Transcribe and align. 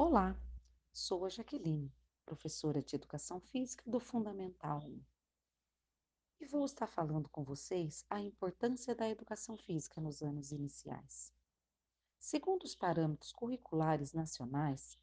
Olá, 0.00 0.40
sou 0.92 1.24
a 1.24 1.28
Jaqueline, 1.28 1.92
professora 2.24 2.80
de 2.80 2.94
Educação 2.94 3.40
Física 3.40 3.82
do 3.84 3.98
Fundamental 3.98 4.78
1, 4.78 5.02
e 6.38 6.46
vou 6.46 6.64
estar 6.64 6.86
falando 6.86 7.28
com 7.28 7.42
vocês 7.42 8.06
a 8.08 8.20
importância 8.20 8.94
da 8.94 9.08
educação 9.08 9.58
física 9.58 10.00
nos 10.00 10.22
anos 10.22 10.52
iniciais. 10.52 11.34
Segundo 12.16 12.62
os 12.62 12.76
parâmetros 12.76 13.32
curriculares 13.32 14.12
nacionais 14.12 14.96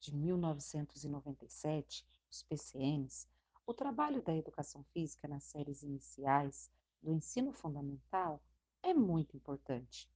de 0.00 0.12
1997, 0.12 2.04
os 2.28 2.42
PCNs, 2.42 3.28
o 3.64 3.72
trabalho 3.72 4.20
da 4.20 4.34
educação 4.34 4.82
física 4.82 5.28
nas 5.28 5.44
séries 5.44 5.84
iniciais 5.84 6.68
do 7.00 7.12
ensino 7.12 7.52
fundamental 7.52 8.42
é 8.82 8.92
muito 8.92 9.36
importante, 9.36 10.10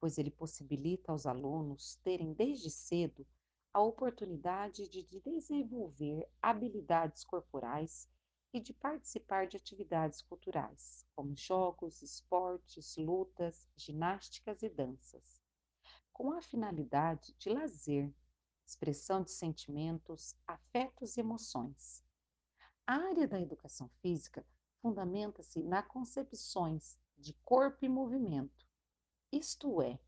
pois 0.00 0.16
ele 0.16 0.30
possibilita 0.30 1.12
aos 1.12 1.26
alunos 1.26 1.96
terem 1.96 2.32
desde 2.32 2.70
cedo 2.70 3.26
a 3.76 3.80
oportunidade 3.82 4.88
de 4.88 5.02
desenvolver 5.20 6.26
habilidades 6.40 7.22
corporais 7.22 8.08
e 8.50 8.58
de 8.58 8.72
participar 8.72 9.46
de 9.46 9.58
atividades 9.58 10.22
culturais, 10.22 11.06
como 11.14 11.36
jogos, 11.36 12.00
esportes, 12.00 12.96
lutas, 12.96 13.68
ginásticas 13.76 14.62
e 14.62 14.70
danças, 14.70 15.44
com 16.10 16.32
a 16.32 16.40
finalidade 16.40 17.34
de 17.34 17.50
lazer, 17.50 18.10
expressão 18.66 19.22
de 19.22 19.30
sentimentos, 19.30 20.34
afetos 20.46 21.18
e 21.18 21.20
emoções. 21.20 22.02
A 22.86 22.94
área 22.94 23.28
da 23.28 23.38
educação 23.38 23.90
física 24.00 24.42
fundamenta-se 24.80 25.62
nas 25.62 25.86
concepções 25.86 26.96
de 27.18 27.34
corpo 27.44 27.84
e 27.84 27.90
movimento, 27.90 28.66
isto 29.30 29.82
é, 29.82 30.00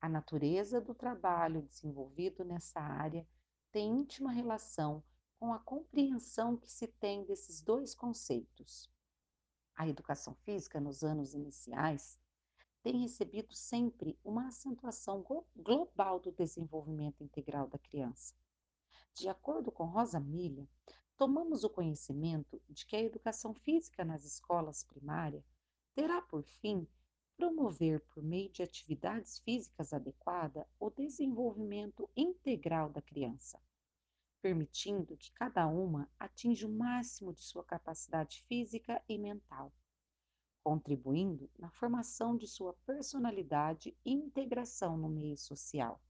a 0.00 0.08
natureza 0.08 0.80
do 0.80 0.94
trabalho 0.94 1.62
desenvolvido 1.62 2.44
nessa 2.44 2.80
área 2.80 3.26
tem 3.72 3.90
íntima 3.90 4.30
relação 4.30 5.02
com 5.38 5.52
a 5.52 5.58
compreensão 5.58 6.56
que 6.56 6.70
se 6.70 6.86
tem 6.86 7.24
desses 7.24 7.60
dois 7.60 7.94
conceitos. 7.94 8.90
A 9.74 9.88
educação 9.88 10.34
física 10.44 10.80
nos 10.80 11.02
anos 11.02 11.34
iniciais 11.34 12.18
tem 12.82 13.00
recebido 13.00 13.54
sempre 13.54 14.18
uma 14.24 14.48
acentuação 14.48 15.24
global 15.56 16.20
do 16.20 16.32
desenvolvimento 16.32 17.22
integral 17.22 17.68
da 17.68 17.78
criança. 17.78 18.34
De 19.14 19.28
acordo 19.28 19.70
com 19.70 19.84
Rosa 19.84 20.20
Milha, 20.20 20.68
tomamos 21.16 21.64
o 21.64 21.70
conhecimento 21.70 22.62
de 22.68 22.86
que 22.86 22.96
a 22.96 23.02
educação 23.02 23.52
física 23.52 24.04
nas 24.04 24.24
escolas 24.24 24.84
primárias 24.84 25.44
terá 25.94 26.22
por 26.22 26.44
fim 26.44 26.86
promover, 27.38 28.00
por 28.10 28.20
meio 28.20 28.50
de 28.50 28.64
atividades 28.64 29.38
físicas 29.38 29.92
adequadas, 29.92 30.66
o 30.78 30.90
desenvolvimento 30.90 32.10
integral 32.16 32.90
da 32.90 33.00
criança, 33.00 33.62
permitindo 34.42 35.16
que 35.16 35.30
cada 35.30 35.68
uma 35.68 36.10
atinja 36.18 36.66
o 36.66 36.70
máximo 36.70 37.32
de 37.32 37.40
sua 37.40 37.62
capacidade 37.62 38.42
física 38.48 39.00
e 39.08 39.16
mental, 39.16 39.72
contribuindo 40.64 41.48
na 41.56 41.70
formação 41.70 42.36
de 42.36 42.48
sua 42.48 42.74
personalidade 42.84 43.96
e 44.04 44.12
integração 44.12 44.98
no 44.98 45.08
meio 45.08 45.38
social. 45.38 46.02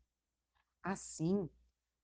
Assim, 0.83 1.47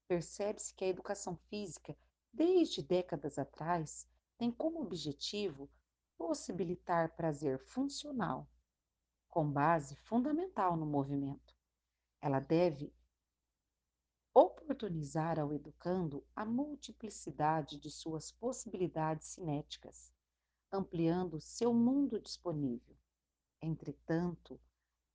percebe-se 0.06 0.74
que 0.74 0.84
a 0.84 0.88
educação 0.88 1.34
física, 1.48 1.96
desde 2.30 2.82
décadas 2.82 3.38
atrás, 3.38 4.06
tem 4.36 4.50
como 4.50 4.82
objetivo 4.82 5.70
possibilitar 6.18 7.16
prazer 7.16 7.58
funcional, 7.58 8.46
com 9.34 9.50
base 9.50 9.96
fundamental 9.96 10.76
no 10.76 10.86
movimento. 10.86 11.52
Ela 12.22 12.38
deve 12.38 12.94
oportunizar 14.32 15.40
ao 15.40 15.52
educando 15.52 16.24
a 16.36 16.44
multiplicidade 16.44 17.76
de 17.76 17.90
suas 17.90 18.30
possibilidades 18.30 19.26
cinéticas, 19.26 20.14
ampliando 20.70 21.40
seu 21.40 21.74
mundo 21.74 22.20
disponível. 22.20 22.96
Entretanto, 23.60 24.60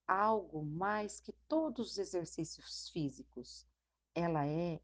algo 0.05 0.65
mais 0.65 1.21
que 1.21 1.31
todos 1.47 1.91
os 1.91 1.97
exercícios 1.97 2.89
físicos, 2.89 3.65
ela 4.13 4.45
é 4.45 4.81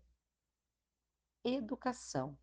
educação, 1.43 2.39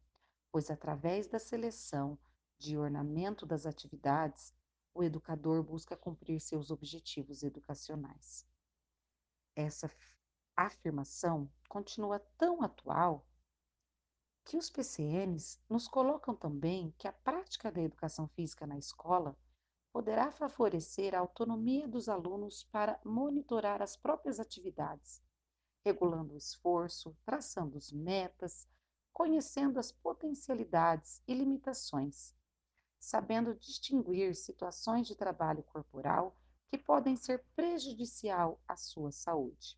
pois 0.51 0.71
através 0.71 1.27
da 1.27 1.39
seleção 1.39 2.19
de 2.59 2.77
ornamento 2.77 3.47
das 3.47 3.65
atividades, 3.65 4.55
o 4.95 5.03
educador 5.03 5.63
busca 5.63 5.97
cumprir 5.97 6.41
seus 6.41 6.71
objetivos 6.71 7.43
educacionais. 7.43 8.47
Essa 9.57 9.91
afirmação 10.57 11.51
continua 11.69 12.19
tão 12.37 12.63
atual 12.63 13.27
que 14.45 14.57
os 14.57 14.69
PCNs 14.69 15.59
nos 15.69 15.89
colocam 15.89 16.35
também 16.35 16.93
que 16.99 17.09
a 17.09 17.13
prática 17.13 17.71
da 17.71 17.81
educação 17.81 18.27
física 18.29 18.67
na 18.67 18.77
escola 18.77 19.37
poderá 19.93 20.31
favorecer 20.31 21.15
a 21.15 21.21
autonomia 21.21 21.87
dos 21.87 22.09
alunos 22.09 22.65
para 22.65 22.99
monitorar 23.05 23.81
as 23.83 23.97
próprias 23.97 24.41
atividades, 24.41 25.23
regulando 25.85 26.35
o 26.35 26.37
esforço, 26.37 27.17
traçando 27.25 27.77
as 27.77 27.93
metas, 27.93 28.69
conhecendo 29.13 29.79
as 29.79 29.93
potencialidades 29.93 31.23
e 31.27 31.35
limitações 31.35 32.35
sabendo 33.03 33.57
distinguir 33.57 34.33
situações 34.37 35.09
de 35.09 35.17
trabalho 35.17 35.65
corporal 35.65 36.39
que 36.71 36.79
podem 36.79 37.17
ser 37.17 37.45
prejudicial 37.57 38.63
à 38.67 38.77
sua 38.77 39.11
saúde. 39.11 39.77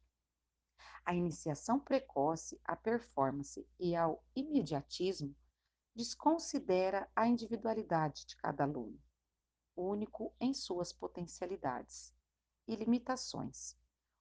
A 1.07 1.15
iniciação 1.15 1.81
precoce 1.81 2.61
à 2.63 2.77
performance 2.77 3.67
e 3.81 3.97
ao 3.97 4.23
imediatismo 4.37 5.35
desconsidera 5.95 7.11
a 7.17 7.27
individualidade 7.27 8.27
de 8.27 8.37
cada 8.37 8.65
aluno, 8.65 9.03
único 9.75 10.35
em 10.39 10.53
suas 10.53 10.93
potencialidades 10.93 12.15
e 12.69 12.77
limitações. 12.77 13.75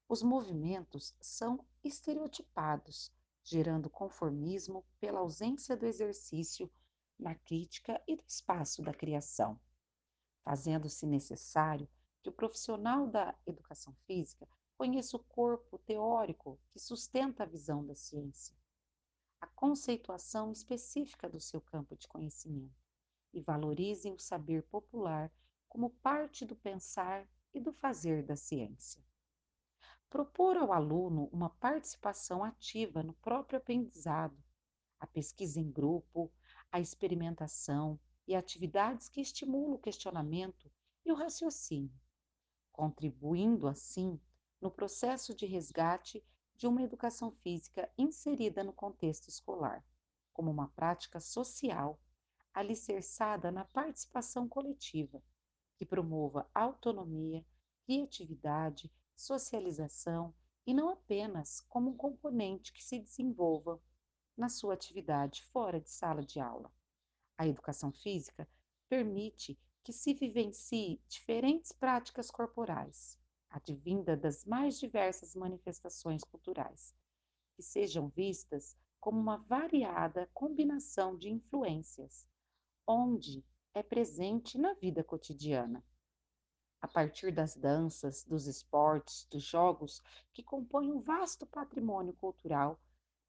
Os 0.08 0.24
movimentos 0.24 1.14
são 1.20 1.66
estereotipados, 1.84 3.12
gerando 3.44 3.90
conformismo 3.90 4.86
pela 5.02 5.20
ausência 5.20 5.76
do 5.76 5.86
exercício 5.86 6.72
na 7.18 7.36
crítica 7.36 8.02
e 8.08 8.16
do 8.16 8.24
espaço 8.28 8.82
da 8.82 8.94
criação, 8.94 9.60
fazendo-se 10.44 11.06
necessário 11.06 11.88
que 12.22 12.30
o 12.30 12.34
profissional 12.34 13.08
da 13.08 13.36
educação 13.46 13.94
física 14.06 14.48
conheça 14.78 15.18
o 15.18 15.24
corpo 15.24 15.78
teórico 15.80 16.60
que 16.72 16.80
sustenta 16.80 17.44
a 17.44 17.48
visão 17.48 17.86
da 17.86 17.96
ciência, 17.96 18.56
a 19.40 19.48
conceituação 19.48 20.52
específica 20.52 21.30
do 21.30 21.40
seu 21.40 21.62
campo 21.62 21.96
de 21.96 22.08
conhecimento 22.08 22.82
e 23.34 23.42
valorize 23.42 24.10
o 24.12 24.20
saber 24.20 24.64
popular 24.64 25.32
como 25.68 25.90
parte 25.90 26.46
do 26.46 26.56
pensar 26.56 27.28
e 27.54 27.60
do 27.60 27.74
fazer 27.74 28.24
da 28.24 28.36
ciência. 28.36 29.04
Propor 30.10 30.58
ao 30.58 30.72
aluno 30.72 31.28
uma 31.32 31.50
participação 31.50 32.44
ativa 32.44 33.02
no 33.02 33.14
próprio 33.14 33.58
aprendizado, 33.58 34.38
a 35.00 35.08
pesquisa 35.08 35.60
em 35.60 35.72
grupo, 35.72 36.32
a 36.74 36.80
experimentação 36.80 38.00
e 38.28 38.36
atividades 38.36 39.08
que 39.08 39.22
estimulam 39.22 39.76
o 39.76 39.78
questionamento 39.78 40.72
e 41.06 41.12
o 41.12 41.16
raciocínio, 41.16 41.94
contribuindo 42.72 43.68
assim 43.68 44.20
no 44.60 44.72
processo 44.72 45.36
de 45.36 45.46
resgate 45.46 46.26
de 46.56 46.66
uma 46.66 46.82
educação 46.82 47.30
física 47.30 47.88
inserida 47.96 48.64
no 48.64 48.74
contexto 48.74 49.28
escolar, 49.30 49.86
como 50.34 50.50
uma 50.50 50.68
prática 50.70 51.20
social 51.20 52.00
alicerçada 52.52 53.52
na 53.52 53.66
participação 53.66 54.50
coletiva, 54.50 55.22
que 55.78 55.86
promova 55.86 56.50
autonomia, 56.56 57.46
criatividade, 57.86 58.92
socialização 59.16 60.34
e 60.66 60.74
não 60.74 60.90
apenas 60.90 61.62
como 61.70 61.92
um 61.92 61.96
componente 61.96 62.74
que 62.74 62.84
se 62.84 62.98
desenvolva 62.98 63.80
na 64.38 64.50
sua 64.50 64.74
atividade 64.74 65.44
fora 65.52 65.80
de 65.80 65.90
sala 65.90 66.24
de 66.24 66.40
aula. 66.40 66.72
A 67.38 67.48
educação 67.48 67.92
física 67.92 68.48
permite 68.90 69.58
que 69.84 69.92
se 69.92 70.14
vivencie 70.14 71.02
diferentes 71.08 71.72
práticas 71.72 72.32
corporais, 72.32 73.20
advinda 73.50 74.16
das 74.16 74.46
mais 74.46 74.80
diversas 74.80 75.36
manifestações 75.36 76.24
culturais, 76.24 76.96
que 77.56 77.62
sejam 77.62 78.08
vistas 78.10 78.78
como 79.00 79.20
uma 79.20 79.38
variada 79.38 80.30
combinação 80.34 81.18
de 81.18 81.30
influências, 81.30 82.26
onde 82.88 83.44
é 83.74 83.84
presente 83.84 84.58
na 84.58 84.74
vida 84.74 85.04
cotidiana. 85.04 85.84
A 86.82 86.88
partir 86.88 87.32
das 87.32 87.56
danças, 87.56 88.24
dos 88.24 88.48
esportes, 88.48 89.26
dos 89.26 89.44
jogos 89.44 90.02
que 90.34 90.44
compõem 90.44 90.92
um 90.92 91.02
vasto 91.02 91.46
patrimônio 91.46 92.14
cultural 92.14 92.80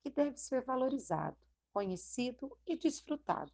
que 0.04 0.10
deve 0.10 0.36
ser 0.36 0.62
valorizado, 0.62 1.34
conhecido 1.72 2.54
e 2.66 2.76
desfrutado. 2.76 3.50